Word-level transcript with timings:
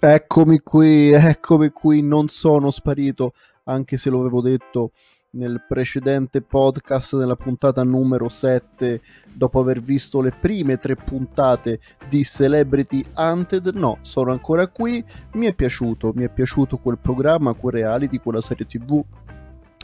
Eccomi 0.00 0.60
qui, 0.60 1.10
eccomi 1.10 1.70
qui, 1.70 2.02
non 2.02 2.28
sono 2.28 2.70
sparito, 2.70 3.32
anche 3.64 3.96
se 3.96 4.10
lo 4.10 4.20
avevo 4.20 4.40
detto 4.40 4.92
nel 5.30 5.64
precedente 5.66 6.40
podcast, 6.40 7.16
nella 7.16 7.34
puntata 7.34 7.82
numero 7.82 8.28
7, 8.28 9.00
dopo 9.32 9.58
aver 9.58 9.82
visto 9.82 10.20
le 10.20 10.30
prime 10.30 10.78
tre 10.78 10.94
puntate 10.94 11.80
di 12.08 12.22
Celebrity 12.22 13.04
Hunted. 13.16 13.74
No, 13.74 13.98
sono 14.02 14.30
ancora 14.30 14.68
qui, 14.68 15.04
mi 15.32 15.46
è 15.46 15.52
piaciuto, 15.52 16.12
mi 16.14 16.22
è 16.22 16.28
piaciuto 16.28 16.76
quel 16.76 16.98
programma, 16.98 17.54
quel 17.54 17.72
reality, 17.72 18.18
quella 18.18 18.40
serie 18.40 18.66
tv 18.66 19.04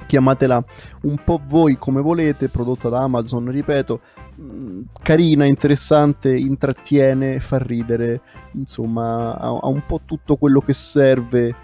chiamatela 0.06 0.64
un 1.02 1.18
po' 1.24 1.40
voi 1.46 1.76
come 1.76 2.00
volete, 2.00 2.48
prodotta 2.48 2.88
da 2.88 3.00
Amazon, 3.00 3.50
ripeto, 3.50 4.00
mm, 4.40 4.82
carina, 5.02 5.44
interessante, 5.44 6.36
intrattiene, 6.36 7.40
fa 7.40 7.58
ridere, 7.58 8.20
insomma 8.52 9.36
ha, 9.36 9.48
ha 9.48 9.68
un 9.68 9.82
po' 9.86 10.00
tutto 10.04 10.36
quello 10.36 10.60
che 10.60 10.72
serve 10.72 11.54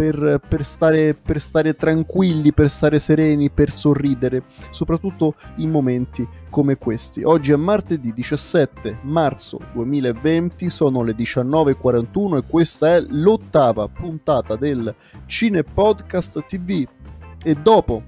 per, 0.00 0.40
per, 0.46 0.64
stare, 0.64 1.14
per 1.14 1.40
stare 1.40 1.74
tranquilli, 1.74 2.52
per 2.52 2.70
stare 2.70 2.98
sereni, 2.98 3.50
per 3.50 3.70
sorridere, 3.70 4.44
soprattutto 4.70 5.34
in 5.56 5.70
momenti 5.70 6.26
come 6.48 6.76
questi. 6.76 7.22
Oggi 7.22 7.52
è 7.52 7.56
martedì 7.56 8.12
17 8.12 9.00
marzo 9.02 9.58
2020, 9.74 10.70
sono 10.70 11.02
le 11.02 11.14
19.41 11.14 12.38
e 12.38 12.44
questa 12.48 12.94
è 12.94 13.00
l'ottava 13.00 13.88
puntata 13.88 14.56
del 14.56 14.94
Cine 15.26 15.64
Podcast 15.64 16.46
TV 16.46 16.86
e 17.42 17.54
dopo 17.54 18.02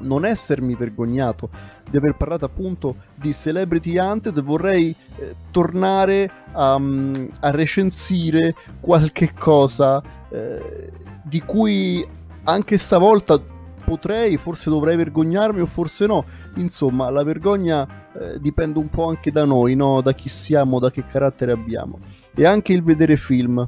non 0.00 0.24
essermi 0.24 0.74
vergognato 0.74 1.48
di 1.88 1.96
aver 1.96 2.16
parlato 2.16 2.44
appunto 2.44 2.96
di 3.14 3.32
Celebrity 3.32 3.96
Hunted, 3.96 4.42
vorrei 4.42 4.94
eh, 5.16 5.36
tornare 5.50 6.30
a, 6.52 6.78
mm, 6.78 7.14
a, 7.40 7.50
recensire 7.50 8.54
qualche 8.80 9.32
cosa 9.32 10.02
eh, 10.28 10.92
di 11.22 11.40
cui 11.40 12.06
anche 12.44 12.78
stavolta 12.78 13.40
potrei, 13.84 14.36
forse 14.36 14.68
dovrei 14.68 14.96
vergognarmi 14.96 15.60
o 15.60 15.66
forse 15.66 16.06
no. 16.06 16.24
Insomma, 16.56 17.08
la 17.08 17.22
vergogna 17.22 17.86
eh, 18.12 18.40
dipende 18.40 18.78
un 18.80 18.88
po' 18.88 19.06
anche 19.06 19.30
da 19.30 19.44
noi, 19.44 19.76
no? 19.76 20.00
da 20.00 20.12
chi 20.12 20.28
siamo, 20.28 20.80
da 20.80 20.90
che 20.90 21.06
carattere 21.06 21.52
abbiamo. 21.52 22.00
E 22.34 22.44
anche 22.44 22.72
il 22.72 22.82
vedere 22.82 23.16
film 23.16 23.66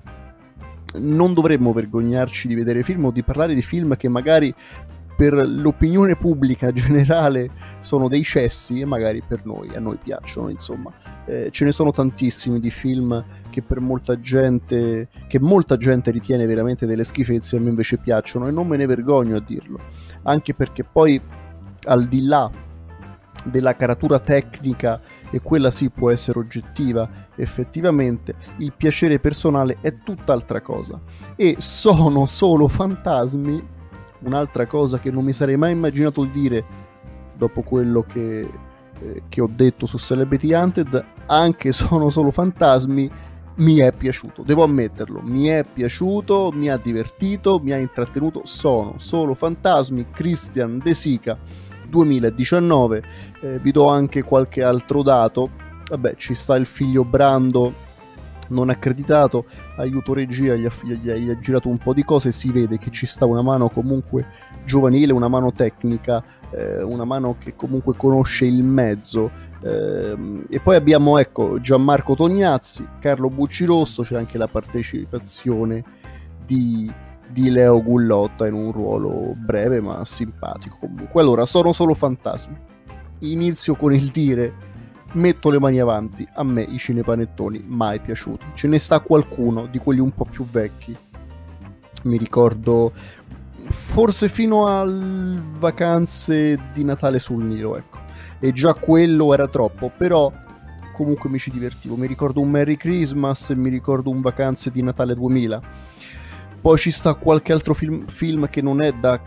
non 0.94 1.34
dovremmo 1.34 1.72
vergognarci 1.72 2.48
di 2.48 2.54
vedere 2.54 2.82
film 2.82 3.06
o 3.06 3.10
di 3.10 3.22
parlare 3.22 3.54
di 3.54 3.62
film 3.62 3.96
che 3.96 4.08
magari 4.08 4.54
per 5.18 5.34
l'opinione 5.34 6.14
pubblica 6.14 6.70
generale 6.72 7.50
sono 7.80 8.06
dei 8.06 8.22
cessi 8.22 8.80
e 8.80 8.84
magari 8.84 9.20
per 9.26 9.44
noi, 9.44 9.74
a 9.74 9.80
noi 9.80 9.96
piacciono, 9.96 10.48
insomma. 10.48 10.92
Eh, 11.26 11.48
ce 11.50 11.64
ne 11.64 11.72
sono 11.72 11.90
tantissimi 11.92 12.60
di 12.60 12.70
film 12.70 13.22
che 13.50 13.60
per 13.60 13.80
molta 13.80 14.20
gente, 14.20 15.08
che 15.26 15.40
molta 15.40 15.76
gente 15.76 16.12
ritiene 16.12 16.46
veramente 16.46 16.86
delle 16.86 17.02
schifezze, 17.02 17.56
a 17.56 17.60
me 17.60 17.68
invece 17.68 17.98
piacciono 17.98 18.46
e 18.46 18.52
non 18.52 18.68
me 18.68 18.76
ne 18.76 18.86
vergogno 18.86 19.36
a 19.36 19.40
dirlo, 19.40 19.80
anche 20.22 20.54
perché 20.54 20.84
poi 20.84 21.20
al 21.86 22.06
di 22.06 22.22
là 22.22 22.50
della 23.44 23.74
caratura 23.74 24.20
tecnica 24.20 25.00
e 25.30 25.40
quella 25.40 25.70
sì 25.70 25.90
può 25.90 26.10
essere 26.10 26.38
oggettiva 26.38 27.08
effettivamente 27.34 28.34
il 28.58 28.72
piacere 28.76 29.18
personale 29.18 29.78
è 29.80 29.98
tutt'altra 30.02 30.60
cosa. 30.60 31.00
E 31.36 31.56
sono 31.58 32.26
solo 32.26 32.68
fantasmi. 32.68 33.76
Un'altra 34.20 34.66
cosa 34.66 34.98
che 34.98 35.12
non 35.12 35.24
mi 35.24 35.32
sarei 35.32 35.56
mai 35.56 35.72
immaginato 35.72 36.24
di 36.24 36.30
dire 36.32 36.64
dopo 37.36 37.62
quello 37.62 38.02
che, 38.02 38.50
eh, 39.00 39.22
che 39.28 39.40
ho 39.40 39.48
detto 39.48 39.86
su 39.86 39.96
Celebrity 39.96 40.52
Hunted 40.52 41.04
anche 41.26 41.70
sono 41.70 42.10
solo 42.10 42.32
fantasmi 42.32 43.10
mi 43.58 43.78
è 43.78 43.92
piaciuto, 43.92 44.42
devo 44.42 44.62
ammetterlo, 44.62 45.20
mi 45.20 45.46
è 45.46 45.64
piaciuto, 45.64 46.52
mi 46.54 46.70
ha 46.70 46.76
divertito, 46.76 47.58
mi 47.58 47.72
ha 47.72 47.76
intrattenuto, 47.76 48.42
sono 48.44 48.94
solo 48.98 49.34
fantasmi, 49.34 50.10
Christian 50.10 50.78
De 50.78 50.94
Sica 50.94 51.36
2019, 51.88 53.02
eh, 53.40 53.58
vi 53.60 53.72
do 53.72 53.88
anche 53.88 54.22
qualche 54.22 54.62
altro 54.62 55.02
dato, 55.02 55.50
vabbè 55.88 56.14
ci 56.16 56.34
sta 56.34 56.56
il 56.56 56.66
figlio 56.66 57.04
Brando 57.04 57.86
non 58.48 58.70
accreditato, 58.70 59.46
aiuto 59.76 60.14
regia, 60.14 60.54
gli 60.54 60.64
ha, 60.64 60.72
gli, 60.82 61.10
ha, 61.10 61.14
gli 61.14 61.30
ha, 61.30 61.38
girato 61.38 61.68
un 61.68 61.78
po' 61.78 61.92
di 61.92 62.04
cose, 62.04 62.32
si 62.32 62.50
vede 62.50 62.78
che 62.78 62.90
ci 62.90 63.06
sta 63.06 63.26
una 63.26 63.42
mano 63.42 63.68
comunque 63.68 64.26
giovanile, 64.64 65.12
una 65.12 65.28
mano 65.28 65.52
tecnica, 65.52 66.22
eh, 66.50 66.82
una 66.82 67.04
mano 67.04 67.36
che 67.38 67.54
comunque 67.54 67.94
conosce 67.96 68.46
il 68.46 68.62
mezzo. 68.62 69.30
Eh, 69.62 70.44
e 70.48 70.60
poi 70.60 70.76
abbiamo 70.76 71.18
ecco, 71.18 71.60
Gianmarco 71.60 72.14
Tognazzi, 72.14 72.86
Carlo 73.00 73.28
Buccirosso, 73.28 74.02
c'è 74.02 74.16
anche 74.16 74.38
la 74.38 74.48
partecipazione 74.48 75.84
di 76.44 76.90
di 77.30 77.50
Leo 77.50 77.82
Gullotta 77.82 78.46
in 78.46 78.54
un 78.54 78.72
ruolo 78.72 79.34
breve 79.36 79.80
ma 79.80 80.04
simpatico 80.04 80.78
comunque. 80.80 81.20
Allora, 81.20 81.46
sono 81.46 81.72
solo 81.72 81.94
fantasmi. 81.94 82.56
Inizio 83.20 83.74
con 83.74 83.92
il 83.92 84.10
dire 84.10 84.66
metto 85.12 85.50
le 85.50 85.58
mani 85.58 85.80
avanti, 85.80 86.26
a 86.34 86.44
me 86.44 86.62
i 86.62 86.78
cinepanettoni 86.78 87.64
mai 87.66 88.00
piaciuti. 88.00 88.44
Ce 88.54 88.68
ne 88.68 88.78
sta 88.78 89.00
qualcuno 89.00 89.66
di 89.66 89.78
quelli 89.78 90.00
un 90.00 90.12
po' 90.12 90.24
più 90.24 90.44
vecchi. 90.44 90.96
Mi 92.04 92.16
ricordo 92.16 92.92
forse 93.68 94.28
fino 94.28 94.66
alle 94.66 95.40
vacanze 95.58 96.58
di 96.72 96.84
Natale 96.84 97.18
sul 97.18 97.44
Nilo, 97.44 97.76
ecco. 97.76 97.98
E 98.38 98.52
già 98.52 98.74
quello 98.74 99.32
era 99.34 99.48
troppo, 99.48 99.90
però 99.96 100.32
comunque 100.92 101.30
mi 101.30 101.38
ci 101.38 101.50
divertivo. 101.50 101.96
Mi 101.96 102.06
ricordo 102.06 102.40
un 102.40 102.50
Merry 102.50 102.76
Christmas 102.76 103.50
mi 103.50 103.70
ricordo 103.70 104.10
un 104.10 104.20
Vacanze 104.20 104.70
di 104.70 104.82
Natale 104.82 105.14
2000 105.14 105.62
poi 106.60 106.76
ci 106.76 106.90
sta 106.90 107.14
qualche 107.14 107.52
altro 107.52 107.74
film, 107.74 108.06
film 108.06 108.48
che 108.48 108.60
non 108.60 108.82
è 108.82 108.92
da, 108.92 109.20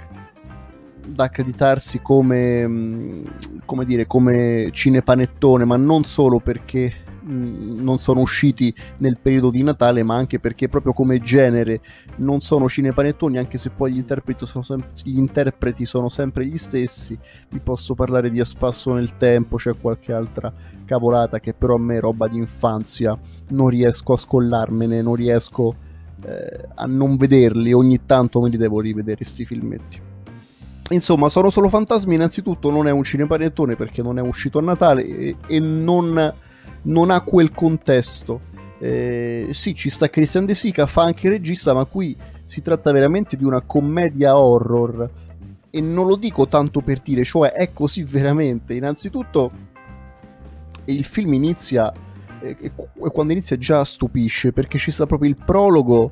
da 1.06 1.25
accreditarsi 1.25 2.02
come, 2.02 2.68
mm, 2.68 3.25
come, 3.66 3.86
dire, 3.86 4.06
come 4.06 4.69
cinepanettone, 4.72 5.64
ma 5.64 5.78
non 5.78 6.03
solo 6.03 6.40
perché 6.40 6.94
mm, 7.24 7.81
non 7.81 8.00
sono 8.00 8.19
usciti 8.19 8.74
nel 8.97 9.18
periodo 9.22 9.50
di 9.50 9.64
Natale, 9.64 10.03
ma 10.03 10.16
anche 10.16 10.40
perché 10.40 10.68
proprio 10.68 10.92
come 10.92 11.19
genere 11.19 11.81
non 12.18 12.42
sono 12.42 12.68
cinepanettoni, 12.68 13.38
anche 13.38 13.58
se 13.58 13.69
poi 13.69 13.94
gli 13.94 13.98
interpreti 13.98 14.46
sono, 14.46 14.63
sem- 14.63 14.88
gli 15.03 15.18
interpreti 15.18 15.86
sono 15.86 16.09
sempre 16.09 16.46
gli 16.46 16.58
stessi. 16.58 17.18
Vi 17.50 17.59
posso 17.59 17.96
parlare 17.96 18.30
di 18.30 18.42
A 18.42 18.46
spasso 18.46 18.94
nel 18.94 19.16
tempo, 19.16 19.56
c'è 19.56 19.78
qualche 19.80 20.12
altra 20.12 20.53
cavolata 20.84 21.40
che 21.40 21.53
però 21.53 21.75
a 21.75 21.80
me 21.80 21.98
roba 22.02 22.28
di 22.28 22.36
infanzia, 22.36 23.18
non 23.50 23.69
riesco 23.69 24.13
a 24.13 24.18
scollarmene, 24.18 25.02
non 25.02 25.16
riesco 25.16 25.90
eh, 26.26 26.68
a 26.76 26.86
non 26.86 27.18
vederli, 27.18 27.74
ogni 27.74 28.06
tanto 28.06 28.42
me 28.42 28.50
li 28.50 28.58
devo 28.58 28.80
rivedere 28.80 29.18
questi 29.18 29.46
filmetti. 29.46 30.09
Insomma, 30.92 31.30
sono 31.30 31.50
solo 31.50 31.70
fantasmi. 31.70 32.16
Innanzitutto, 32.16 32.70
non 32.70 32.88
è 32.88 32.92
un 32.92 33.04
cinepanettone 33.04 33.76
perché 33.76 34.02
non 34.02 34.18
è 34.18 34.22
uscito 34.22 34.60
a 34.60 34.62
Natale 34.62 35.06
e, 35.06 35.36
e 35.48 35.60
non, 35.60 36.34
non, 36.84 37.10
ha 37.10 37.22
quel 37.22 37.52
contesto. 37.52 38.50
Eh, 38.80 39.50
sì, 39.52 39.74
ci 39.76 39.90
sta 39.90 40.10
Christian 40.10 40.46
De 40.46 40.54
Sica, 40.54 40.86
fa 40.86 41.04
anche 41.04 41.28
il 41.28 41.34
regista, 41.34 41.74
ma 41.74 41.86
qui 41.86 42.16
si 42.46 42.62
tratta 42.62 42.92
veramente 42.92 43.38
di 43.38 43.44
una 43.44 43.62
commedia 43.62 44.38
horror. 44.38 45.10
E 45.70 45.80
non 45.80 46.06
lo 46.06 46.18
dico 46.18 46.48
tanto 46.48 46.81
per 46.81 47.00
dire, 47.00 47.24
cioè 47.24 47.52
è 47.52 47.72
così 47.72 48.04
veramente. 48.04 48.74
Innanzitutto, 48.74 49.52
il 50.86 51.06
film 51.06 51.34
inizia 51.34 51.94
e, 52.41 52.57
e, 52.59 52.72
quando 53.12 53.31
inizia 53.31 53.57
già 53.57 53.84
stupisce 53.85 54.52
perché 54.52 54.78
ci 54.78 54.91
sta 54.91 55.06
proprio 55.06 55.29
il 55.29 55.38
prologo 55.38 56.12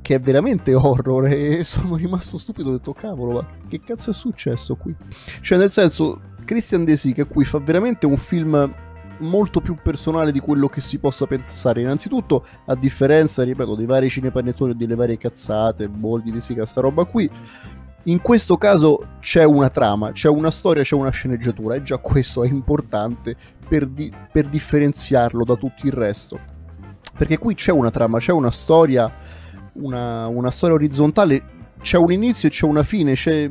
che 0.00 0.16
è 0.16 0.20
veramente 0.20 0.74
horror 0.74 1.26
e 1.26 1.62
sono 1.64 1.96
rimasto 1.96 2.38
stupido 2.38 2.70
ho 2.70 2.72
detto 2.72 2.92
cavolo 2.92 3.32
ma 3.32 3.46
che 3.68 3.80
cazzo 3.80 4.10
è 4.10 4.12
successo 4.14 4.74
qui? 4.76 4.94
Cioè 5.40 5.58
nel 5.58 5.70
senso 5.70 6.20
Christian 6.44 6.84
De 6.84 6.96
Sica 6.96 7.24
qui 7.24 7.44
fa 7.44 7.58
veramente 7.58 8.06
un 8.06 8.16
film 8.16 8.74
molto 9.18 9.60
più 9.60 9.76
personale 9.80 10.32
di 10.32 10.40
quello 10.40 10.68
che 10.68 10.80
si 10.80 10.98
possa 10.98 11.26
pensare. 11.26 11.80
Innanzitutto 11.80 12.44
a 12.66 12.74
differenza 12.74 13.44
ripeto 13.44 13.76
dei 13.76 13.86
vari 13.86 14.10
cinepanettoni 14.10 14.72
o 14.72 14.74
delle 14.74 14.96
varie 14.96 15.16
cazzate 15.16 15.88
Boldi 15.88 16.32
De 16.32 16.40
Sica 16.40 16.66
sta 16.66 16.80
roba 16.80 17.04
qui 17.04 17.30
in 18.04 18.20
questo 18.20 18.56
caso 18.56 19.16
c'è 19.20 19.44
una 19.44 19.70
trama, 19.70 20.12
c'è 20.12 20.28
una 20.28 20.50
storia, 20.50 20.82
c'è 20.82 20.96
una 20.96 21.10
sceneggiatura 21.10 21.76
e 21.76 21.82
già 21.82 21.98
questo 21.98 22.42
è 22.42 22.48
importante 22.48 23.36
per, 23.68 23.86
di- 23.86 24.12
per 24.30 24.48
differenziarlo 24.48 25.44
da 25.44 25.54
tutto 25.54 25.86
il 25.86 25.92
resto. 25.92 26.38
Perché 27.16 27.38
qui 27.38 27.54
c'è 27.54 27.70
una 27.70 27.90
trama, 27.90 28.18
c'è 28.18 28.32
una 28.32 28.50
storia, 28.50 29.12
una, 29.74 30.26
una 30.26 30.50
storia 30.50 30.74
orizzontale, 30.74 31.42
c'è 31.80 31.96
un 31.96 32.10
inizio 32.10 32.48
e 32.48 32.50
c'è 32.50 32.66
una 32.66 32.82
fine, 32.82 33.14
c'è, 33.14 33.48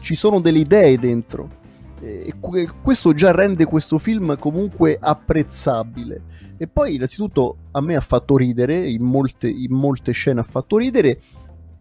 ci 0.00 0.14
sono 0.14 0.40
delle 0.40 0.58
idee 0.58 0.98
dentro. 0.98 1.64
E 1.98 2.34
questo 2.82 3.14
già 3.14 3.30
rende 3.30 3.64
questo 3.64 3.98
film 3.98 4.38
comunque 4.38 4.98
apprezzabile. 5.00 6.22
E 6.58 6.66
poi, 6.68 6.96
innanzitutto, 6.96 7.56
a 7.72 7.80
me 7.80 7.96
ha 7.96 8.00
fatto 8.00 8.36
ridere, 8.36 8.88
in 8.88 9.02
molte, 9.02 9.48
in 9.48 9.72
molte 9.72 10.12
scene 10.12 10.40
ha 10.40 10.44
fatto 10.44 10.76
ridere, 10.76 11.20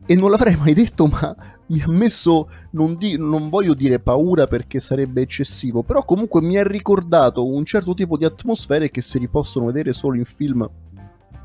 e 0.06 0.16
non 0.16 0.30
l'avrei 0.30 0.56
mai 0.56 0.74
detto, 0.74 1.08
ma 1.08 1.36
mi 1.68 1.82
ha 1.82 1.88
messo, 1.88 2.50
non, 2.72 2.96
di, 2.96 3.18
non, 3.18 3.50
voglio 3.50 3.74
dire 3.74 4.00
paura 4.00 4.48
perché 4.48 4.80
sarebbe 4.80 5.22
eccessivo, 5.22 5.84
però 5.84 6.04
comunque 6.06 6.42
mi 6.42 6.58
ha 6.58 6.64
ricordato 6.64 7.46
un 7.46 7.66
certo 7.66 7.94
tipo 7.94 8.18
di 8.18 8.26
atmosfere 8.26 8.92
che 8.92 9.02
si 9.02 9.28
possono 9.28 9.66
vedere 9.66 9.94
solo 9.94 10.18
in 10.18 10.26
film 10.26 10.70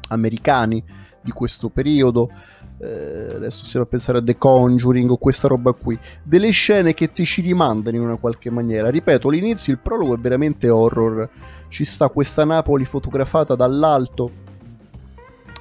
americani, 0.09 0.85
di 1.21 1.31
questo 1.33 1.69
periodo. 1.69 2.31
Eh, 2.79 3.35
adesso 3.35 3.65
stiamo 3.65 3.85
a 3.85 3.89
pensare 3.89 4.19
a 4.19 4.23
The 4.23 4.37
Conjuring 4.37 5.11
o 5.11 5.17
questa 5.17 5.49
roba 5.49 5.73
qui. 5.73 5.99
Delle 6.23 6.51
scene 6.51 6.95
che 6.95 7.13
ti 7.13 7.25
ci 7.25 7.43
rimandano 7.43 7.97
in 7.97 8.03
una 8.03 8.17
qualche 8.17 8.51
maniera. 8.51 8.91
Ripeto, 8.91 9.29
l'inizio, 9.29 9.73
il 9.73 9.79
prologo 9.79 10.15
è 10.15 10.19
veramente 10.19 10.69
horror. 10.69 11.29
Ci 11.69 11.85
sta 11.85 12.09
questa 12.09 12.45
Napoli 12.45 12.85
fotografata 12.85 13.55
dall'alto 13.55 14.49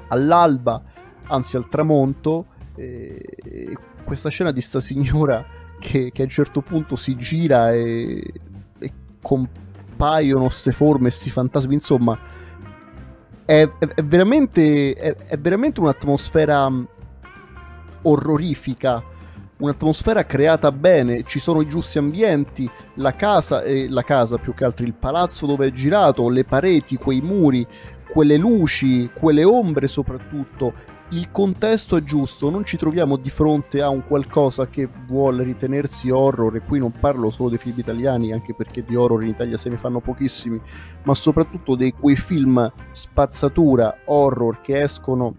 all'alba, 0.08 0.82
anzi 1.28 1.56
al 1.56 1.68
tramonto. 1.70 2.46
Questa 4.04 4.30
scena 4.30 4.52
di 4.52 4.62
sta 4.62 4.80
signora 4.80 5.46
che, 5.80 6.12
che 6.12 6.22
a 6.22 6.26
un 6.26 6.32
certo 6.32 6.62
punto 6.62 6.96
si 6.96 7.16
gira 7.16 7.72
e, 7.72 8.34
e 8.80 8.94
compaiono 9.22 10.44
queste 10.44 10.72
forme, 10.72 11.10
questi 11.10 11.30
fantasmi, 11.30 11.74
insomma, 11.74 12.18
è, 13.46 13.70
è, 13.80 13.86
è 13.86 14.04
veramente, 14.04 14.94
è, 14.94 15.16
è 15.16 15.38
veramente 15.38 15.80
un'atmosfera 15.80 16.72
orrorifica 18.04 19.04
un'atmosfera 19.60 20.26
creata 20.26 20.72
bene, 20.72 21.24
ci 21.24 21.40
sono 21.40 21.62
i 21.62 21.68
giusti 21.68 21.98
ambienti, 21.98 22.70
la 22.96 23.14
casa, 23.16 23.62
eh, 23.64 23.90
la 23.90 24.04
casa 24.04 24.38
più 24.38 24.54
che 24.54 24.64
altro 24.64 24.86
il 24.86 24.94
palazzo 24.94 25.46
dove 25.46 25.68
è 25.68 25.72
girato, 25.72 26.30
le 26.30 26.46
pareti, 26.46 26.96
quei 26.96 27.22
muri, 27.22 27.66
quelle 28.12 28.38
luci, 28.38 29.10
quelle 29.14 29.44
ombre 29.44 29.88
soprattutto, 29.88 30.98
il 31.12 31.32
contesto 31.32 31.98
è 31.98 32.04
giusto, 32.04 32.52
non 32.52 32.66
ci 32.66 32.78
troviamo 32.78 33.18
di 33.18 33.32
fronte 33.32 33.82
a 33.82 33.90
un 33.90 34.06
qualcosa 34.06 34.68
che 34.68 34.88
vuole 35.08 35.44
ritenersi 35.44 36.10
horror, 36.10 36.56
e 36.56 36.62
qui 36.62 36.78
non 36.78 36.92
parlo 36.92 37.32
solo 37.32 37.50
dei 37.50 37.58
film 37.58 37.80
italiani, 37.80 38.32
anche 38.32 38.54
perché 38.54 38.84
di 38.84 38.96
horror 38.96 39.24
in 39.24 39.30
Italia 39.30 39.58
se 39.58 39.70
ne 39.70 39.78
fanno 39.78 40.02
pochissimi, 40.02 40.62
ma 41.04 41.16
soprattutto 41.16 41.76
di 41.76 41.92
quei 41.94 42.16
film 42.16 42.72
spazzatura, 42.92 44.02
horror 44.06 44.62
che 44.62 44.82
escono 44.82 45.36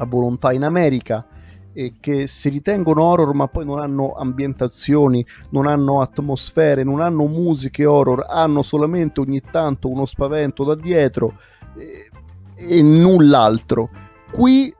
a 0.00 0.04
volontà 0.04 0.52
in 0.52 0.64
America 0.64 1.26
e 1.72 1.94
che 2.00 2.26
si 2.26 2.48
ritengono 2.48 3.04
horror 3.04 3.34
ma 3.34 3.46
poi 3.46 3.64
non 3.64 3.78
hanno 3.78 4.14
ambientazioni, 4.14 5.24
non 5.50 5.68
hanno 5.68 6.00
atmosfere, 6.00 6.82
non 6.82 7.00
hanno 7.00 7.26
musiche 7.26 7.86
horror, 7.86 8.26
hanno 8.28 8.62
solamente 8.62 9.20
ogni 9.20 9.40
tanto 9.48 9.88
uno 9.88 10.06
spavento 10.06 10.64
da 10.64 10.74
dietro 10.74 11.34
e, 11.76 12.82
null'altro. 12.82 13.90
Qui 14.30 14.74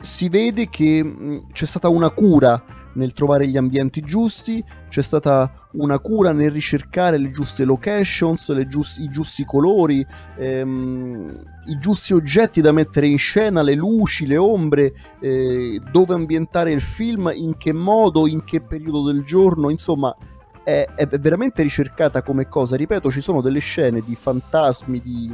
si 0.00 0.28
vede 0.28 0.68
che 0.68 1.02
mh, 1.02 1.46
c'è 1.52 1.66
stata 1.66 1.88
una 1.88 2.10
cura 2.10 2.62
nel 2.94 3.12
trovare 3.12 3.48
gli 3.48 3.56
ambienti 3.56 4.02
giusti, 4.02 4.62
c'è 4.88 5.02
stata 5.02 5.68
una 5.72 5.98
cura 5.98 6.32
nel 6.32 6.50
ricercare 6.50 7.18
le 7.18 7.30
giuste 7.30 7.64
locations, 7.64 8.48
le 8.50 8.68
giusti, 8.68 9.02
i 9.02 9.08
giusti 9.08 9.44
colori, 9.44 10.06
ehm, 10.36 11.42
i 11.66 11.78
giusti 11.78 12.12
oggetti 12.12 12.60
da 12.60 12.70
mettere 12.70 13.08
in 13.08 13.18
scena, 13.18 13.62
le 13.62 13.74
luci, 13.74 14.26
le 14.26 14.36
ombre, 14.36 14.92
eh, 15.20 15.80
dove 15.90 16.14
ambientare 16.14 16.72
il 16.72 16.80
film, 16.80 17.32
in 17.34 17.56
che 17.56 17.72
modo, 17.72 18.26
in 18.28 18.44
che 18.44 18.60
periodo 18.60 19.02
del 19.10 19.24
giorno, 19.24 19.70
insomma 19.70 20.14
è, 20.62 20.86
è 20.94 21.06
veramente 21.18 21.62
ricercata 21.62 22.22
come 22.22 22.48
cosa. 22.48 22.76
Ripeto, 22.76 23.10
ci 23.10 23.20
sono 23.20 23.40
delle 23.40 23.60
scene 23.60 24.00
di 24.00 24.14
fantasmi, 24.14 25.00
di, 25.00 25.32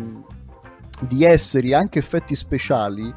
di 1.00 1.25
esseri, 1.25 1.75
anche 1.75 1.99
effetti 1.99 2.35
speciali 2.35 3.12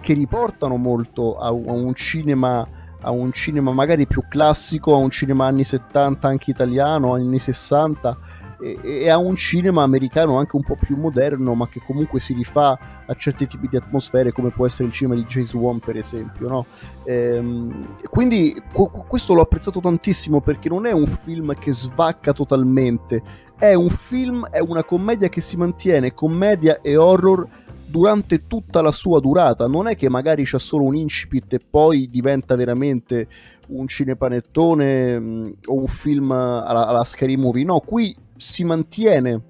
che 0.00 0.12
riportano 0.12 0.76
molto 0.76 1.36
a, 1.36 1.46
a, 1.46 1.50
un 1.50 1.94
cinema 1.94 2.66
a 3.00 3.10
un 3.10 3.30
cinema 3.32 3.72
magari 3.72 4.06
più 4.06 4.24
classico, 4.28 4.92
a 4.92 4.96
un 4.96 5.10
cinema 5.10 5.46
anni 5.46 5.62
70 5.62 6.26
anche 6.26 6.50
italiano, 6.50 7.14
anni 7.14 7.38
60 7.38 8.18
e, 8.60 8.78
e, 8.82 9.08
a 9.08 9.18
un 9.18 9.36
cinema 9.36 9.82
americano 9.82 10.38
anche 10.38 10.56
un 10.56 10.62
po' 10.62 10.76
più 10.76 10.96
moderno, 10.96 11.54
ma 11.54 11.68
che 11.68 11.80
comunque 11.84 12.20
si 12.20 12.34
rifà 12.34 12.78
a 13.06 13.14
certi 13.14 13.46
tipi 13.46 13.68
di 13.68 13.76
atmosfere, 13.76 14.32
come 14.32 14.50
può 14.50 14.66
essere 14.66 14.88
il 14.88 14.94
cinema 14.94 15.14
di 15.14 15.24
James 15.24 15.54
Wan, 15.54 15.78
per 15.78 15.96
esempio. 15.96 16.48
No? 16.48 16.66
Ehm, 17.04 17.96
quindi 18.08 18.60
qu- 18.72 19.06
questo 19.06 19.34
l'ho 19.34 19.42
apprezzato 19.42 19.80
tantissimo 19.80 20.40
perché 20.40 20.68
non 20.68 20.86
è 20.86 20.92
un 20.92 21.06
film 21.22 21.54
che 21.58 21.72
svacca 21.72 22.32
totalmente, 22.32 23.22
è 23.58 23.74
un 23.74 23.90
film, 23.90 24.46
è 24.48 24.60
una 24.60 24.84
commedia 24.84 25.28
che 25.28 25.40
si 25.40 25.56
mantiene 25.56 26.14
commedia 26.14 26.80
e 26.80 26.96
horror 26.96 27.46
durante 27.88 28.46
tutta 28.46 28.82
la 28.82 28.92
sua 28.92 29.20
durata. 29.20 29.66
Non 29.66 29.88
è 29.88 29.96
che 29.96 30.08
magari 30.08 30.44
c'è 30.44 30.58
solo 30.58 30.84
un 30.84 30.96
incipit 30.96 31.54
e 31.54 31.60
poi 31.60 32.08
diventa 32.10 32.54
veramente 32.54 33.26
un 33.68 33.88
cinepanettone 33.88 35.18
mh, 35.18 35.24
mm, 35.24 35.50
o 35.66 35.74
un 35.74 35.86
film 35.86 36.30
alla, 36.30 36.86
alla 36.86 37.04
scary 37.04 37.36
movie. 37.36 37.64
No, 37.64 37.80
qui 37.80 38.14
si 38.38 38.64
mantiene 38.64 39.42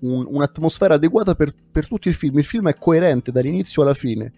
un, 0.00 0.26
un'atmosfera 0.26 0.94
adeguata 0.94 1.34
per, 1.34 1.52
per 1.70 1.86
tutto 1.86 2.08
il 2.08 2.14
film. 2.14 2.38
Il 2.38 2.44
film 2.44 2.68
è 2.68 2.74
coerente 2.74 3.32
dall'inizio 3.32 3.82
alla 3.82 3.94
fine 3.94 4.32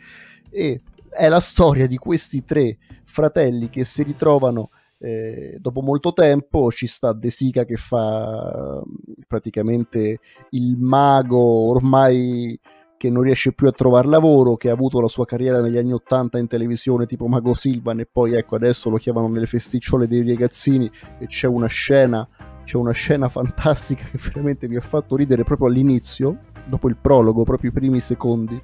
e 0.50 0.80
è 1.08 1.28
la 1.28 1.40
storia 1.40 1.86
di 1.86 1.96
questi 1.96 2.44
tre 2.44 2.78
fratelli 3.04 3.68
che 3.68 3.84
si 3.84 4.02
ritrovano 4.02 4.70
eh, 4.98 5.58
dopo 5.60 5.82
molto 5.82 6.12
tempo 6.12 6.70
ci 6.70 6.86
sta 6.86 7.12
De 7.12 7.30
Sica 7.30 7.64
che 7.64 7.76
fa 7.76 8.80
praticamente 9.26 10.20
il 10.50 10.76
mago 10.78 11.40
ormai 11.40 12.58
che 12.96 13.10
non 13.10 13.24
riesce 13.24 13.52
più 13.52 13.66
a 13.66 13.72
trovare 13.72 14.06
lavoro, 14.06 14.56
che 14.56 14.70
ha 14.70 14.72
avuto 14.72 15.00
la 15.00 15.08
sua 15.08 15.24
carriera 15.24 15.60
negli 15.60 15.76
anni 15.76 15.92
80 15.92 16.38
in 16.38 16.46
televisione 16.46 17.06
tipo 17.06 17.26
Mago 17.26 17.52
Silvan 17.52 17.98
e 17.98 18.06
poi 18.06 18.34
ecco 18.34 18.54
adesso 18.54 18.90
lo 18.90 18.96
chiamano 18.96 19.26
nelle 19.26 19.46
festicciole 19.46 20.06
dei 20.06 20.24
ragazzini 20.24 20.88
e 21.18 21.26
c'è 21.26 21.48
una 21.48 21.66
scena, 21.66 22.24
c'è 22.72 22.78
una 22.78 22.92
scena 22.92 23.28
fantastica 23.28 24.02
che 24.10 24.18
veramente 24.18 24.66
mi 24.66 24.76
ha 24.76 24.80
fatto 24.80 25.14
ridere 25.14 25.44
proprio 25.44 25.68
all'inizio, 25.68 26.38
dopo 26.66 26.88
il 26.88 26.96
prologo, 26.96 27.44
proprio 27.44 27.68
i 27.68 27.72
primi 27.74 28.00
secondi. 28.00 28.58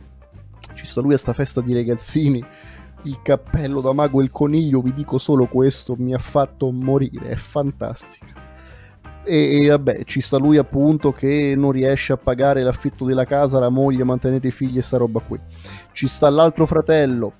Ci 0.73 0.87
sta 0.87 1.03
lui 1.03 1.13
a 1.13 1.19
sta 1.19 1.35
festa 1.35 1.61
di 1.61 1.75
ragazzini 1.75 2.43
il 3.03 3.21
cappello 3.23 3.83
da 3.83 3.93
mago 3.93 4.21
e 4.21 4.25
il 4.25 4.31
coniglio, 4.31 4.81
vi 4.81 4.95
dico 4.95 5.19
solo 5.19 5.45
questo, 5.45 5.95
mi 5.99 6.15
ha 6.15 6.19
fatto 6.19 6.71
morire, 6.71 7.29
è 7.29 7.37
fantastica. 7.37 8.33
E, 9.25 9.63
e, 9.63 9.69
vabbè, 9.69 10.05
ci 10.05 10.23
sta 10.23 10.39
lui 10.39 10.57
appunto 10.57 11.13
che 11.13 11.53
non 11.55 11.73
riesce 11.73 12.15
a 12.15 12.17
pagare 12.17 12.63
l'affitto 12.63 13.05
della 13.05 13.27
casa, 13.27 13.59
la 13.59 13.69
moglie, 13.69 14.05
mantenere 14.05 14.49
i 14.49 14.53
figli 14.53 14.79
e 14.79 14.83
sta 14.83 14.97
roba 14.97 15.21
qui. 15.21 15.39
Ci 15.93 16.07
sta 16.07 16.31
l'altro 16.31 16.65
fratello, 16.65 17.35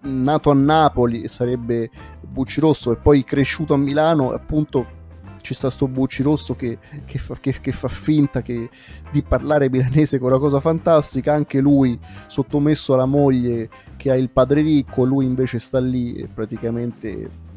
nato 0.00 0.50
a 0.50 0.54
Napoli, 0.54 1.28
sarebbe 1.28 1.88
Bucci 2.20 2.58
Rosso, 2.58 2.90
e 2.90 2.96
poi 2.96 3.22
cresciuto 3.22 3.74
a 3.74 3.78
Milano, 3.78 4.32
appunto 4.32 4.98
ci 5.40 5.54
sta 5.54 5.70
sto 5.70 5.88
Bucci 5.88 6.22
Rosso 6.22 6.54
che, 6.54 6.78
che, 7.04 7.18
fa, 7.18 7.36
che, 7.40 7.60
che 7.60 7.72
fa, 7.72 7.88
finta 7.88 8.42
di 8.42 9.22
parlare 9.26 9.70
milanese 9.70 10.18
con 10.18 10.30
una 10.30 10.38
cosa 10.38 10.60
fantastica, 10.60 11.32
anche 11.32 11.60
lui 11.60 11.98
sottomesso 12.26 12.94
alla 12.94 13.06
moglie 13.06 13.68
che 13.96 14.10
ha 14.10 14.16
il 14.16 14.30
padre 14.30 14.62
ricco, 14.62 15.04
lui 15.04 15.24
invece 15.24 15.58
sta 15.58 15.80
lì 15.80 16.14
e 16.14 16.28
praticamente 16.28 17.48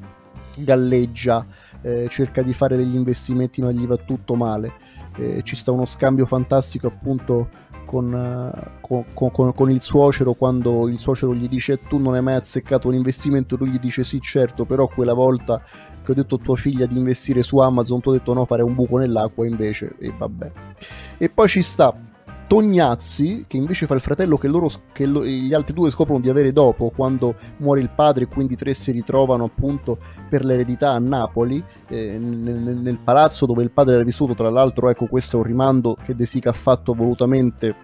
galleggia, 0.58 1.46
eh, 1.82 2.08
cerca 2.10 2.42
di 2.42 2.54
fare 2.54 2.78
degli 2.78 2.96
investimenti 2.96 3.62
ma 3.62 3.72
gli 3.72 3.86
va 3.86 3.98
tutto 3.98 4.36
male. 4.36 4.92
Eh, 5.16 5.42
ci 5.44 5.56
sta 5.56 5.72
uno 5.72 5.86
scambio 5.86 6.26
fantastico 6.26 6.88
appunto 6.88 7.50
con, 7.86 8.12
uh, 8.12 8.82
con, 8.82 9.06
con, 9.14 9.54
con, 9.54 9.70
il 9.70 9.84
suocero 9.84 10.34
quando 10.34 10.88
il 10.88 10.98
suocero 10.98 11.36
gli 11.36 11.48
dice 11.48 11.78
tu 11.78 12.00
non 12.00 12.16
hai 12.16 12.24
mai 12.24 12.34
azzeccato 12.34 12.88
un 12.88 12.96
investimento 12.96 13.56
lui 13.56 13.70
gli 13.70 13.78
dice 13.78 14.04
sì 14.04 14.20
certo 14.20 14.66
però 14.66 14.88
quella 14.88 15.14
volta 15.14 15.62
che 16.04 16.12
ho 16.12 16.16
detto 16.16 16.36
a 16.36 16.40
tua 16.40 16.56
figlia 16.56 16.86
di 16.86 16.98
investire 16.98 17.42
su 17.42 17.58
Amazon, 17.58 18.02
tu 18.02 18.10
ho 18.10 18.14
detto 18.14 18.34
no, 18.34 18.46
fare 18.46 18.62
un 18.62 18.76
buco 18.76 18.98
nell'acqua 18.98 19.46
invece, 19.46 19.96
e 20.00 20.14
vabbè. 20.16 20.52
E 21.18 21.30
poi 21.30 21.48
ci 21.48 21.62
sta 21.62 21.96
Tognazzi, 22.48 23.46
che 23.48 23.58
invece 23.58 23.88
fa 23.88 23.96
il 23.96 24.02
fratello 24.02 24.38
che, 24.38 24.48
loro, 24.48 24.70
che 24.92 25.06
lo, 25.06 25.26
gli 25.26 25.54
altri 25.54 25.74
due 25.74 25.90
scoprono 25.90 26.20
di 26.20 26.30
avere 26.30 26.52
dopo, 26.52 26.92
quando 26.96 27.36
muore 27.58 27.80
il 27.80 27.90
padre 27.90 28.26
e 28.26 28.28
quindi 28.28 28.54
i 28.54 28.58
tre 28.58 28.74
si 28.74 28.92
ritrovano 28.92 29.46
appunto 29.46 29.98
per 30.30 30.46
l'eredità 30.46 30.92
a 30.92 31.00
Napoli, 31.00 31.64
eh, 31.88 32.18
nel, 32.20 32.78
nel, 32.78 33.00
palazzo 33.00 33.46
dove 33.46 33.64
il 33.64 33.72
padre 33.72 33.96
era 33.96 34.04
vissuto, 34.04 34.36
tra 34.36 34.50
l'altro 34.50 34.90
ecco 34.90 35.08
questo 35.08 35.38
è 35.38 35.40
un 35.40 35.46
rimando 35.46 35.98
che 36.04 36.14
De 36.14 36.26
Sica 36.26 36.52
ha 36.52 36.54
fatto 36.54 36.94
volutamente 36.94 37.76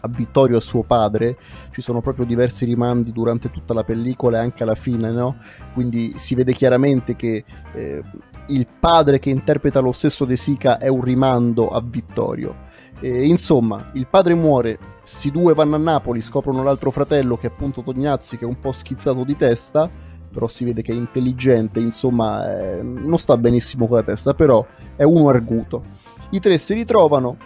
a 0.00 0.08
Vittorio 0.08 0.58
a 0.58 0.60
suo 0.60 0.82
padre, 0.82 1.36
ci 1.70 1.80
sono 1.80 2.00
proprio 2.00 2.24
diversi 2.24 2.64
rimandi 2.64 3.12
durante 3.12 3.50
tutta 3.50 3.74
la 3.74 3.84
pellicola 3.84 4.38
e 4.38 4.40
anche 4.40 4.62
alla 4.62 4.74
fine, 4.74 5.10
no? 5.10 5.36
Quindi 5.72 6.12
si 6.16 6.34
vede 6.34 6.52
chiaramente 6.52 7.16
che 7.16 7.44
eh, 7.74 8.02
il 8.48 8.66
padre 8.78 9.18
che 9.18 9.30
interpreta 9.30 9.80
lo 9.80 9.92
stesso 9.92 10.24
De 10.24 10.36
Sica 10.36 10.78
è 10.78 10.88
un 10.88 11.02
rimando 11.02 11.68
a 11.68 11.80
Vittorio. 11.80 12.64
E, 13.00 13.26
insomma, 13.26 13.90
il 13.94 14.06
padre 14.06 14.34
muore, 14.34 14.78
si 15.02 15.30
due 15.30 15.54
vanno 15.54 15.76
a 15.76 15.78
Napoli, 15.78 16.20
scoprono 16.20 16.62
l'altro 16.62 16.90
fratello 16.90 17.36
che 17.36 17.48
è 17.48 17.50
appunto 17.50 17.82
Tognazzi, 17.82 18.38
che 18.38 18.44
è 18.44 18.48
un 18.48 18.58
po' 18.58 18.72
schizzato 18.72 19.24
di 19.24 19.36
testa, 19.36 19.90
però 20.32 20.48
si 20.48 20.64
vede 20.64 20.82
che 20.82 20.92
è 20.92 20.94
intelligente, 20.94 21.80
insomma, 21.80 22.60
eh, 22.60 22.82
non 22.82 23.18
sta 23.18 23.36
benissimo 23.36 23.86
con 23.86 23.96
la 23.96 24.02
testa, 24.02 24.34
però 24.34 24.66
è 24.94 25.02
uno 25.02 25.28
arguto. 25.28 25.84
I 26.30 26.40
tre 26.40 26.58
si 26.58 26.74
ritrovano, 26.74 27.36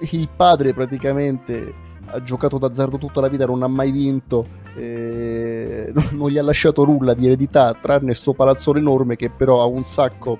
il 0.00 0.28
padre 0.34 0.72
praticamente 0.72 1.90
ha 2.06 2.22
giocato 2.22 2.58
d'azzardo 2.58 2.98
tutta 2.98 3.20
la 3.20 3.28
vita, 3.28 3.46
non 3.46 3.62
ha 3.62 3.68
mai 3.68 3.90
vinto, 3.90 4.46
eh, 4.74 5.92
non 6.12 6.30
gli 6.30 6.38
ha 6.38 6.42
lasciato 6.42 6.84
nulla 6.84 7.14
di 7.14 7.26
eredità, 7.26 7.74
tranne 7.80 8.14
sto 8.14 8.32
palazzone 8.32 8.78
enorme 8.78 9.16
che 9.16 9.30
però 9.30 9.62
ha 9.62 9.66
un 9.66 9.84
sacco, 9.84 10.38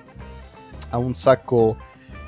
ha 0.89 0.97
un 0.97 1.13
sacco 1.13 1.75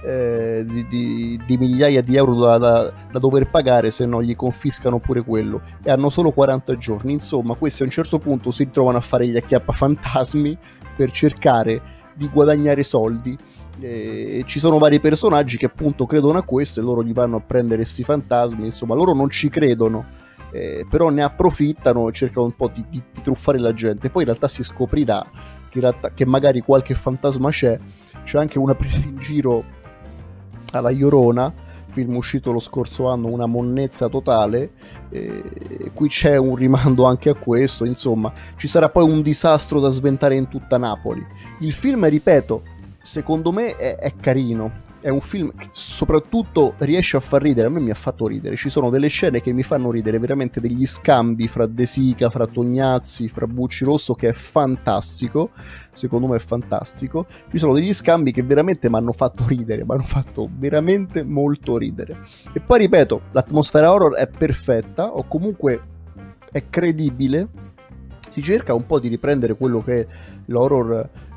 eh, 0.06 0.63
di, 0.68 0.88
di, 0.88 1.42
di, 1.46 1.58
migliaia 1.58 2.01
di 2.01 2.15
euro 2.15 2.36
da, 2.36 2.58
da, 2.58 2.94
da, 3.12 3.20
dover 3.20 3.50
pagare 3.50 3.89
se 3.89 4.06
no 4.06 4.22
gli 4.22 4.36
confiscano 4.36 5.00
pure 5.00 5.22
quello. 5.22 5.62
E 5.82 5.89
hanno 5.89 6.10
solo 6.10 6.32
40 6.32 6.77
giorni. 6.77 7.13
Insomma 7.13 7.56
questi 7.56 7.82
a 7.82 7.86
un 7.86 7.92
certo 7.92 8.20
punto 8.20 8.51
si 8.51 8.65
ritrovano 8.65 8.98
a 8.98 9.01
fare 9.01 9.27
gli 9.27 9.36
acchiappafantasmi 9.36 10.58
per 10.96 11.12
cercare 11.12 11.82
di 12.13 12.30
guadagnare 12.30 12.84
soldi 12.84 13.38
e 13.79 14.44
ci 14.46 14.60
sono 14.60 14.77
vari 14.77 15.00
personaggi 15.00 15.58
che 15.58 15.65
appunto 15.65 16.05
credono 16.05 16.38
a 16.38 16.44
questo 16.44 16.79
e 16.79 16.84
loro 16.84 17.03
gli 17.03 17.13
vanno 17.13 17.38
a 17.38 17.41
prendere 17.41 17.82
questi 17.82 18.03
fantasmi 18.03 18.65
insomma 18.65 18.96
loro 18.96 19.13
non 19.13 19.29
ci 19.29 19.50
credono 19.50 20.05
eh, 20.51 20.86
però 20.89 21.10
ne 21.10 21.24
approfittano 21.24 22.08
e 22.08 22.13
cercano 22.13 22.46
un 22.46 22.55
po' 22.55 22.72
di, 22.74 22.86
di, 22.89 23.01
di, 23.12 23.22
truffare 23.22 23.60
la 23.60 23.74
gente 23.74 24.10
poi 24.10 24.22
in 24.22 24.29
realtà 24.29 24.48
si 24.48 24.63
scoprirà 24.63 25.25
che, 25.70 25.79
realtà, 25.79 26.12
che 26.13 26.25
magari 26.25 26.62
qualche 26.62 26.94
fantasma 26.94 27.50
c'è 27.50 27.77
c'è 28.24 28.39
anche 28.39 28.58
una 28.58 28.75
presa 28.75 28.98
in 28.98 29.17
giro 29.17 29.63
alla 30.72 30.89
Iorona, 30.89 31.53
film 31.91 32.15
uscito 32.15 32.51
lo 32.51 32.60
scorso 32.60 33.08
anno, 33.08 33.27
una 33.27 33.46
monnezza 33.46 34.10
totale. 34.10 34.72
E 35.10 35.91
qui 35.94 36.10
c'è 36.10 36.36
un 36.36 36.55
rimando 36.55 37.05
anche 37.05 37.29
a 37.29 37.36
questo. 37.36 37.86
Insomma, 37.86 38.34
ci 38.58 38.67
sarà 38.67 38.89
poi 38.89 39.10
un 39.10 39.22
disastro 39.22 39.79
da 39.79 39.89
sventare 39.89 40.36
in 40.36 40.48
tutta 40.48 40.77
Napoli. 40.77 41.25
Il 41.60 41.72
film, 41.72 42.08
ripeto, 42.08 42.63
secondo 43.05 43.51
me 43.51 43.75
è, 43.75 43.95
è 43.97 44.13
carino. 44.19 44.83
È 45.00 45.09
un 45.09 45.21
film 45.21 45.53
che 45.55 45.69
soprattutto 45.71 46.74
riesce 46.79 47.15
a 47.15 47.19
far 47.19 47.39
ridere, 47.39 47.67
a 47.67 47.69
me 47.69 47.79
mi 47.79 47.91
ha 47.91 47.95
fatto 47.95 48.25
ridere, 48.25 48.55
ci 48.55 48.69
sono 48.69 48.89
delle 48.89 49.07
scene 49.07 49.39
che 49.39 49.53
mi 49.53 49.62
fanno 49.62 49.91
ridere, 49.91 50.17
veramente 50.17 50.59
degli 50.59 50.83
scambi 50.88 51.47
fra 51.47 51.67
De 51.67 51.85
Sica, 51.85 52.31
fra 52.31 52.47
Tognazzi, 52.47 53.29
fra 53.29 53.45
Bucci 53.45 53.85
Rosso 53.85 54.15
che 54.15 54.29
è 54.29 54.33
fantastico, 54.33 55.51
secondo 55.93 56.25
me 56.25 56.38
è 56.38 56.39
fantastico, 56.39 57.27
ci 57.51 57.59
sono 57.59 57.75
degli 57.75 57.93
scambi 57.93 58.31
che 58.31 58.41
veramente 58.41 58.89
mi 58.89 58.95
hanno 58.95 59.12
fatto 59.12 59.45
ridere, 59.45 59.85
mi 59.85 59.91
hanno 59.91 60.01
fatto 60.01 60.50
veramente 60.51 61.24
molto 61.24 61.77
ridere. 61.77 62.21
E 62.51 62.59
poi 62.59 62.79
ripeto, 62.79 63.21
l'atmosfera 63.31 63.93
horror 63.93 64.15
è 64.15 64.27
perfetta 64.27 65.13
o 65.13 65.27
comunque 65.27 65.81
è 66.51 66.63
credibile, 66.67 67.47
si 68.32 68.41
cerca 68.41 68.74
un 68.74 68.86
po' 68.86 69.00
di 69.00 69.08
riprendere 69.08 69.55
quello 69.55 69.84
che 69.84 70.01
è 70.01 70.08
l'horror 70.46 70.94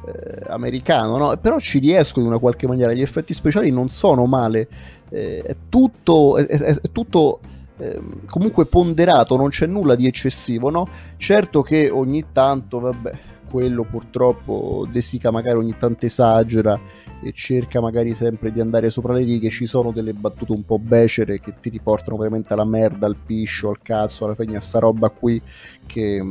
eh, 0.07 0.45
americano, 0.49 1.16
no? 1.16 1.37
però 1.37 1.59
ci 1.59 1.78
riesco 1.78 2.21
in 2.21 2.26
una 2.26 2.38
qualche 2.38 2.66
maniera, 2.66 2.92
gli 2.92 3.02
effetti 3.02 3.35
speciali 3.35 3.71
non 3.71 3.88
sono 3.88 4.26
male, 4.26 4.68
eh, 5.11 5.42
è 5.42 5.57
tutto, 5.68 6.37
è, 6.37 6.47
è, 6.47 6.80
tutto 6.92 7.40
eh, 7.78 8.00
comunque 8.26 8.66
ponderato, 8.66 9.37
non 9.37 9.49
c'è 9.50 9.66
nulla 9.66 9.95
di 9.95 10.07
eccessivo, 10.07 10.71
no? 10.71 10.88
certo 11.16 11.62
che 11.62 11.90
ogni 11.90 12.26
tanto, 12.33 12.80
vabbè, 12.80 13.12
quello 13.50 13.85
purtroppo 13.85 14.87
De 14.90 15.02
Sica 15.02 15.31
magari 15.31 15.59
ogni 15.59 15.76
tanto 15.78 16.07
esagera 16.07 16.78
e 17.23 17.33
cerca 17.33 17.81
magari 17.81 18.14
sempre 18.14 18.52
di 18.52 18.61
andare 18.61 18.90
sopra 18.90 19.12
le 19.12 19.25
righe, 19.25 19.50
ci 19.50 19.67
sono 19.67 19.90
delle 19.90 20.12
battute 20.12 20.52
un 20.52 20.64
po' 20.64 20.78
becere 20.78 21.40
che 21.40 21.55
ti 21.61 21.69
riportano 21.69 22.17
veramente 22.17 22.52
alla 22.52 22.64
merda, 22.64 23.07
al 23.07 23.17
piscio, 23.17 23.71
al 23.71 23.83
cazzo, 23.83 24.25
alla 24.25 24.35
fine 24.35 24.57
a 24.57 24.61
sta 24.61 24.78
roba 24.78 25.09
qui 25.11 25.40
che, 25.87 26.23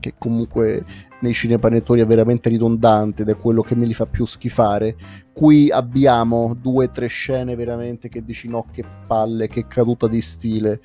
che 0.00 0.14
comunque 0.18 0.84
nei 1.20 1.32
cinepanettori 1.32 2.02
è 2.02 2.06
veramente 2.06 2.48
ridondante 2.48 3.22
ed 3.22 3.28
è 3.28 3.36
quello 3.38 3.62
che 3.62 3.74
me 3.74 3.86
li 3.86 3.94
fa 3.94 4.06
più 4.06 4.26
schifare. 4.26 4.96
Qui 5.32 5.70
abbiamo 5.70 6.54
due 6.60 6.86
o 6.86 6.90
tre 6.90 7.06
scene 7.06 7.56
veramente 7.56 8.08
che 8.08 8.24
dici 8.24 8.48
no 8.48 8.66
che 8.70 8.84
palle, 9.06 9.48
che 9.48 9.66
caduta 9.66 10.06
di 10.06 10.20
stile. 10.20 10.80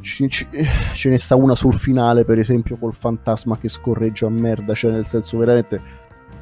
Ce, 0.00 0.28
ce 0.28 1.08
ne 1.08 1.18
sta 1.18 1.34
una 1.34 1.54
sul 1.54 1.74
finale 1.74 2.24
per 2.24 2.38
esempio 2.38 2.76
col 2.76 2.94
fantasma 2.94 3.56
che 3.58 3.68
scorreggia 3.68 4.26
a 4.26 4.30
merda, 4.30 4.74
cioè 4.74 4.92
nel 4.92 5.06
senso 5.06 5.38
veramente 5.38 5.80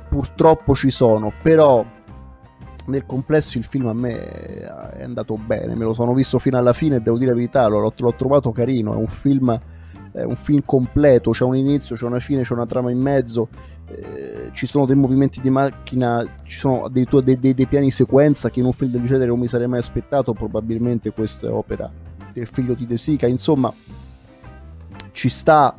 purtroppo 0.09 0.75
ci 0.75 0.91
sono, 0.91 1.33
però 1.43 1.85
nel 2.87 3.07
complesso 3.07 3.59
il 3.59 3.65
film 3.65 3.87
a 3.87 3.93
me 3.93 4.19
è 4.19 5.03
andato 5.03 5.37
bene, 5.37 5.75
me 5.75 5.85
lo 5.85 5.95
sono 5.95 6.13
visto 6.13 6.39
fino 6.39 6.59
alla 6.59 6.73
fine 6.73 6.97
e 6.97 7.01
devo 7.01 7.17
dire 7.17 7.31
la 7.31 7.37
verità, 7.37 7.67
l'ho, 7.69 7.93
l'ho 7.97 8.15
trovato 8.15 8.51
carino, 8.51 8.95
è 8.95 8.97
un 8.97 9.07
film 9.07 9.61
è 10.13 10.23
un 10.25 10.37
film 10.37 10.61
completo, 10.65 11.31
c'è 11.31 11.45
un 11.45 11.57
inizio, 11.57 11.97
c'è 11.97 12.05
una 12.05 12.21
fine, 12.21 12.43
c'è 12.43 12.53
una 12.53 12.67
trama 12.67 12.91
in 12.91 13.01
mezzo, 13.01 13.49
eh, 13.89 14.51
ci 14.53 14.67
sono 14.67 14.85
dei 14.85 14.95
movimenti 14.95 15.41
di 15.41 15.49
macchina, 15.49 16.41
ci 16.45 16.59
sono 16.59 16.89
dei, 16.89 17.07
dei, 17.11 17.41
dei, 17.41 17.55
dei, 17.55 17.67
piani 17.67 17.91
sequenza 17.91 18.51
che 18.51 18.61
in 18.61 18.67
un 18.67 18.73
film 18.73 18.91
del 18.91 19.03
genere 19.05 19.27
non 19.27 19.39
mi 19.39 19.49
sarei 19.49 19.69
mai 19.69 19.79
aspettato, 19.79 20.35
probabilmente 20.35 21.13
questa 21.13 21.47
è 21.47 21.51
del 22.33 22.49
figlio 22.51 22.75
di 22.75 22.87
De 22.87 22.97
Sica, 22.97 23.27
insomma 23.27 23.73
ci 25.13 25.29
sta... 25.29 25.77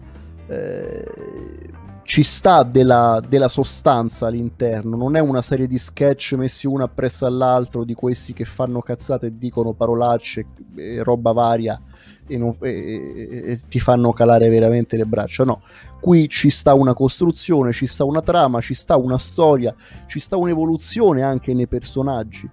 Eh, 0.48 1.72
ci 2.06 2.22
sta 2.22 2.64
della, 2.64 3.22
della, 3.26 3.48
sostanza 3.48 4.28
all'interno, 4.28 4.98
non 4.98 5.16
è 5.16 5.22
una 5.22 5.42
serie 5.42 5.68
di 5.68 5.78
sketch 5.78 6.34
messi 6.34 6.68
uno 6.68 6.84
appresso 6.84 7.26
all'altro 7.26 7.86
di 7.86 7.94
questi 7.94 8.34
che 8.34 8.44
fanno 8.44 8.82
cazzate 8.82 9.28
e 9.28 9.38
dicono 9.38 9.72
parolacce 9.72 10.48
e 10.76 11.02
roba 11.02 11.32
varia 11.32 11.80
e, 12.28 12.38
non, 12.38 12.56
e, 12.62 12.70
e, 12.70 13.52
e, 13.52 13.60
ti 13.68 13.80
fanno 13.80 14.12
calare 14.14 14.50
veramente 14.50 14.98
le 14.98 15.06
braccia. 15.06 15.44
No, 15.44 15.62
qui 16.00 16.28
ci 16.30 16.50
sta 16.50 16.74
una 16.74 16.94
costruzione, 16.94 17.72
ci 17.72 17.88
sta 17.88 18.04
una 18.04 18.22
trama, 18.22 18.62
ci 18.62 18.74
sta 18.74 18.96
una 18.96 19.18
storia, 19.18 19.74
ci 20.08 20.20
sta 20.20 20.38
un'evoluzione 20.38 21.22
anche 21.22 21.54
nei 21.54 21.68
personaggi. 21.68 22.50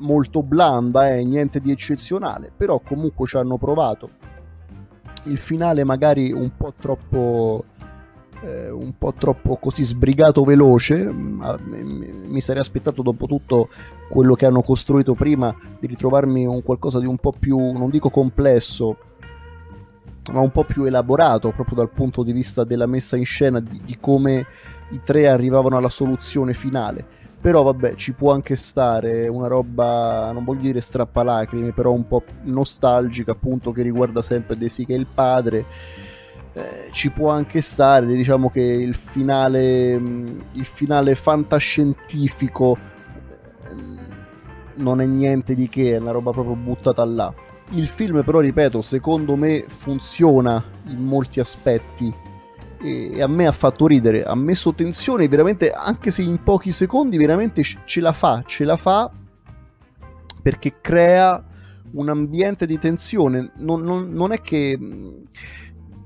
Molto 0.00 0.42
blanda, 0.42 1.10
eh, 1.10 1.24
niente 1.24 1.60
di 1.60 1.70
eccezionale, 1.70 2.50
però 2.54 2.80
comunque 2.80 3.26
ci 3.26 3.36
hanno 3.36 3.56
provato. 3.56 4.10
Il 5.24 5.38
finale 5.38 5.84
magari 5.84 6.32
un 6.32 6.50
po' 6.56 6.72
troppo 6.78 7.64
eh, 8.42 8.70
un 8.70 8.96
po' 8.96 9.12
troppo 9.12 9.56
così 9.56 9.84
sbrigato 9.84 10.44
veloce. 10.44 11.04
Mm, 11.04 11.42
mi 12.26 12.40
sarei 12.40 12.62
aspettato 12.62 13.02
dopo 13.02 13.26
tutto 13.26 13.68
quello 14.08 14.34
che 14.34 14.46
hanno 14.46 14.62
costruito 14.62 15.14
prima 15.14 15.54
di 15.78 15.86
ritrovarmi 15.86 16.46
un 16.46 16.62
qualcosa 16.62 16.98
di 16.98 17.06
un 17.06 17.18
po' 17.18 17.34
più, 17.38 17.58
non 17.58 17.90
dico 17.90 18.10
complesso, 18.10 18.96
ma 20.32 20.40
un 20.40 20.50
po' 20.50 20.64
più 20.64 20.84
elaborato 20.84 21.50
proprio 21.50 21.76
dal 21.76 21.90
punto 21.90 22.22
di 22.22 22.32
vista 22.32 22.64
della 22.64 22.86
messa 22.86 23.16
in 23.16 23.24
scena 23.24 23.60
di, 23.60 23.80
di 23.84 23.98
come 24.00 24.46
i 24.90 25.00
tre 25.04 25.28
arrivavano 25.28 25.76
alla 25.76 25.88
soluzione 25.88 26.54
finale. 26.54 27.18
Però 27.40 27.62
vabbè, 27.62 27.94
ci 27.94 28.12
può 28.12 28.32
anche 28.32 28.54
stare 28.54 29.26
una 29.26 29.46
roba, 29.46 30.30
non 30.32 30.44
voglio 30.44 30.60
dire 30.60 30.82
strappalacrime, 30.82 31.72
però 31.72 31.92
un 31.92 32.06
po' 32.06 32.22
nostalgica, 32.42 33.32
appunto, 33.32 33.72
che 33.72 33.80
riguarda 33.80 34.20
sempre 34.20 34.58
De 34.58 34.68
Sica 34.68 34.92
e 34.92 34.96
il 34.96 35.06
padre 35.06 35.64
eh, 36.52 36.88
ci 36.90 37.10
può 37.10 37.30
anche 37.30 37.60
stare, 37.60 38.06
diciamo 38.06 38.50
che 38.50 38.60
il 38.60 38.94
finale, 38.94 39.98
mm, 39.98 40.40
il 40.52 40.64
finale 40.66 41.14
fantascientifico 41.14 42.76
eh, 42.76 43.74
non 44.74 45.00
è 45.00 45.06
niente 45.06 45.54
di 45.54 45.68
che, 45.68 45.94
è 45.94 45.98
una 45.98 46.10
roba 46.10 46.32
proprio 46.32 46.56
buttata 46.56 47.04
là. 47.04 47.32
Il 47.70 47.86
film 47.86 48.22
però, 48.22 48.40
ripeto, 48.40 48.82
secondo 48.82 49.36
me 49.36 49.64
funziona 49.68 50.62
in 50.86 51.04
molti 51.04 51.40
aspetti 51.40 52.12
e 52.82 53.20
a 53.20 53.26
me 53.26 53.46
ha 53.46 53.52
fatto 53.52 53.86
ridere, 53.86 54.24
ha 54.24 54.34
messo 54.34 54.74
tensione 54.74 55.28
veramente, 55.28 55.70
anche 55.70 56.10
se 56.10 56.22
in 56.22 56.42
pochi 56.42 56.72
secondi, 56.72 57.16
veramente 57.16 57.62
ce 57.62 58.00
la 58.00 58.12
fa, 58.12 58.42
ce 58.46 58.64
la 58.64 58.76
fa 58.76 59.10
perché 60.42 60.80
crea 60.80 61.44
un 61.92 62.08
ambiente 62.08 62.66
di 62.66 62.78
tensione. 62.78 63.52
Non, 63.56 63.82
non, 63.82 64.10
non 64.10 64.32
è 64.32 64.40
che 64.40 64.76
mm, 64.78 65.10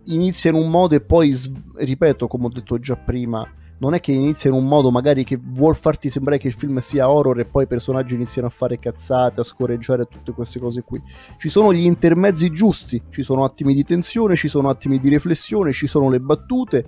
inizia 0.04 0.50
in 0.50 0.56
un 0.56 0.70
modo 0.70 0.94
e 0.94 1.00
poi, 1.00 1.34
ripeto, 1.76 2.26
come 2.26 2.46
ho 2.46 2.50
detto 2.50 2.78
già 2.78 2.96
prima, 2.96 3.48
non 3.84 3.92
è 3.92 4.00
che 4.00 4.12
inizia 4.12 4.48
in 4.48 4.56
un 4.56 4.66
modo 4.66 4.90
magari 4.90 5.24
che 5.24 5.38
vuol 5.38 5.76
farti 5.76 6.08
sembrare 6.08 6.38
che 6.38 6.48
il 6.48 6.54
film 6.54 6.78
sia 6.78 7.10
horror 7.10 7.38
e 7.38 7.44
poi 7.44 7.64
i 7.64 7.66
personaggi 7.66 8.14
iniziano 8.14 8.48
a 8.48 8.50
fare 8.50 8.78
cazzate, 8.78 9.42
a 9.42 9.44
scorreggiare 9.44 10.06
tutte 10.06 10.32
queste 10.32 10.58
cose 10.58 10.82
qui. 10.82 11.02
Ci 11.36 11.50
sono 11.50 11.70
gli 11.70 11.84
intermezzi 11.84 12.50
giusti, 12.50 13.02
ci 13.10 13.22
sono 13.22 13.44
attimi 13.44 13.74
di 13.74 13.84
tensione, 13.84 14.36
ci 14.36 14.48
sono 14.48 14.70
attimi 14.70 14.98
di 14.98 15.10
riflessione, 15.10 15.72
ci 15.72 15.86
sono 15.86 16.08
le 16.08 16.18
battute, 16.18 16.86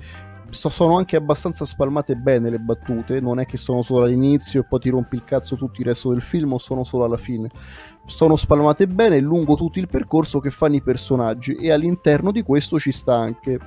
sono 0.49 0.97
anche 0.97 1.17
abbastanza 1.17 1.67
spalmate 1.67 2.17
bene 2.17 2.49
le 2.49 2.61
battute, 2.61 3.21
non 3.21 3.41
è 3.41 3.45
che 3.45 3.59
sono 3.59 3.83
solo 3.83 4.07
all'inizio 4.07 4.63
e 4.63 4.65
poi 4.67 4.81
ti 4.81 4.89
rompi 4.89 5.17
il 5.17 5.25
cazzo 5.25 5.55
tutto 5.55 5.83
il 5.83 5.89
resto 5.89 6.11
del 6.11 6.23
film 6.23 6.55
o 6.55 6.59
sono 6.59 6.83
solo 6.83 7.05
alla 7.05 7.19
fine 7.19 7.51
sono 8.07 8.37
spalmate 8.37 8.87
bene 8.87 9.19
lungo 9.19 9.57
tutto 9.57 9.81
il 9.81 9.89
percorso 9.89 10.39
che 10.39 10.51
fanno 10.51 10.77
i 10.77 10.83
personaggi 10.83 11.57
e 11.57 11.73
all'interno 11.73 12.31
di 12.31 12.43
questo 12.43 12.79
ci 12.79 12.93
sta 12.93 13.17
anche 13.17 13.59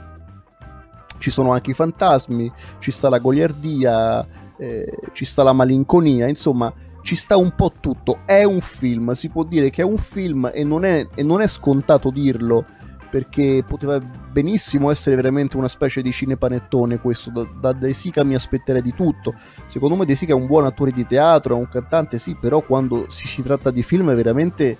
ci 1.19 1.29
sono 1.29 1.51
anche 1.51 1.71
i 1.71 1.75
fantasmi, 1.75 2.51
ci 2.79 2.91
sta 2.91 3.09
la 3.09 3.19
goliardia, 3.19 4.27
eh, 4.57 4.91
ci 5.13 5.25
sta 5.25 5.43
la 5.43 5.53
malinconia, 5.53 6.27
insomma 6.27 6.73
ci 7.01 7.15
sta 7.15 7.37
un 7.37 7.53
po' 7.55 7.73
tutto. 7.79 8.19
È 8.25 8.43
un 8.43 8.61
film, 8.61 9.11
si 9.11 9.29
può 9.29 9.43
dire 9.43 9.69
che 9.69 9.81
è 9.81 9.85
un 9.85 9.97
film 9.97 10.49
e 10.53 10.63
non 10.63 10.83
è, 10.83 11.07
e 11.13 11.23
non 11.23 11.41
è 11.41 11.47
scontato 11.47 12.09
dirlo 12.09 12.65
perché 13.09 13.63
poteva 13.67 13.99
benissimo 13.99 14.91
essere 14.91 15.15
veramente 15.15 15.57
una 15.57 15.67
specie 15.67 16.01
di 16.01 16.11
cinepanettone 16.11 16.99
questo, 16.99 17.31
da, 17.31 17.47
da 17.59 17.73
De 17.73 17.93
Sica 17.93 18.23
mi 18.23 18.35
aspetterei 18.35 18.83
di 18.83 18.93
tutto, 18.93 19.33
secondo 19.65 19.95
me 19.95 20.05
De 20.05 20.15
Sica 20.15 20.33
è 20.33 20.35
un 20.35 20.45
buon 20.45 20.65
attore 20.65 20.91
di 20.91 21.07
teatro, 21.07 21.55
è 21.55 21.57
un 21.57 21.67
cantante 21.67 22.19
sì, 22.19 22.37
però 22.39 22.61
quando 22.61 23.05
si, 23.09 23.25
si 23.25 23.41
tratta 23.41 23.71
di 23.71 23.81
film 23.81 24.11
è 24.11 24.15
veramente 24.15 24.77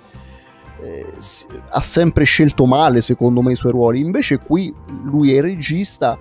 eh, 0.81 1.13
ha 1.69 1.81
sempre 1.81 2.23
scelto 2.23 2.65
male 2.65 3.01
secondo 3.01 3.41
me 3.41 3.53
i 3.53 3.55
suoi 3.55 3.71
ruoli, 3.71 3.99
invece 3.99 4.37
qui 4.37 4.73
lui 5.03 5.33
è 5.33 5.37
il 5.37 5.41
regista, 5.41 6.19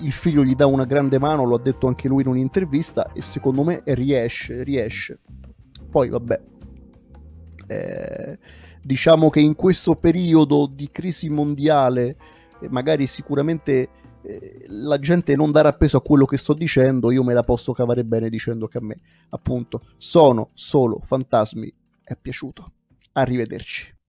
il 0.00 0.12
figlio 0.12 0.44
gli 0.44 0.54
dà 0.54 0.66
una 0.66 0.84
grande 0.84 1.18
mano, 1.18 1.44
lo 1.44 1.56
ha 1.56 1.60
detto 1.60 1.86
anche 1.86 2.08
lui 2.08 2.22
in 2.22 2.28
un'intervista 2.28 3.12
e 3.12 3.20
secondo 3.20 3.62
me 3.62 3.82
riesce, 3.84 4.62
riesce 4.62 5.18
Poi 5.90 6.08
vabbè, 6.08 6.40
eh, 7.66 8.38
diciamo 8.82 9.30
che 9.30 9.40
in 9.40 9.54
questo 9.54 9.94
periodo 9.96 10.66
di 10.66 10.90
crisi 10.90 11.28
mondiale, 11.28 12.16
eh, 12.60 12.68
magari 12.68 13.06
sicuramente 13.06 13.88
eh, 14.22 14.64
la 14.66 14.98
gente 14.98 15.36
non 15.36 15.50
darà 15.50 15.72
peso 15.74 15.96
a 15.96 16.02
quello 16.02 16.24
che 16.24 16.36
sto 16.36 16.54
dicendo, 16.54 17.10
io 17.10 17.22
me 17.22 17.34
la 17.34 17.44
posso 17.44 17.72
cavare 17.72 18.04
bene 18.04 18.28
dicendo 18.28 18.66
che 18.66 18.78
a 18.78 18.82
me, 18.82 18.96
appunto, 19.30 19.82
sono 19.96 20.50
solo 20.54 21.00
fantasmi. 21.02 21.72
È 22.02 22.16
piaciuto. 22.16 22.72
Arrivederci. 23.12 23.97